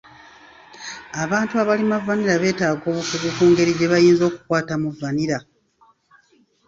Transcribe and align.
Abantu 1.23 1.53
abalima 1.63 1.97
vanilla 2.05 2.35
beetaaga 2.41 2.85
obukugu 2.91 3.29
ku 3.37 3.43
ngeri 3.49 3.71
gye 3.77 3.87
bayinza 3.91 4.23
okukwatamu 4.29 4.87
vanilla. 4.99 5.39